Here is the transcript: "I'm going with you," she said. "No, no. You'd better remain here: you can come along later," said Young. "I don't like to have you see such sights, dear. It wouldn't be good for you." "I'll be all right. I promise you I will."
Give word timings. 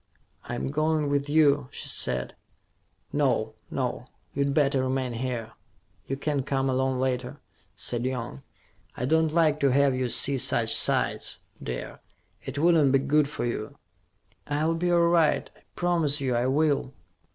"I'm 0.45 0.71
going 0.71 1.09
with 1.09 1.29
you," 1.29 1.67
she 1.69 1.87
said. 1.87 2.33
"No, 3.13 3.53
no. 3.69 4.07
You'd 4.33 4.51
better 4.51 4.81
remain 4.83 5.13
here: 5.13 5.51
you 6.07 6.17
can 6.17 6.41
come 6.41 6.71
along 6.71 6.99
later," 6.99 7.39
said 7.75 8.03
Young. 8.07 8.41
"I 8.97 9.05
don't 9.05 9.31
like 9.31 9.59
to 9.59 9.69
have 9.69 9.93
you 9.93 10.09
see 10.09 10.39
such 10.39 10.73
sights, 10.73 11.41
dear. 11.61 11.99
It 12.43 12.57
wouldn't 12.57 12.91
be 12.91 12.97
good 12.97 13.29
for 13.29 13.45
you." 13.45 13.77
"I'll 14.47 14.73
be 14.73 14.91
all 14.91 14.97
right. 15.01 15.51
I 15.55 15.61
promise 15.75 16.19
you 16.19 16.33
I 16.35 16.47
will." 16.47 16.95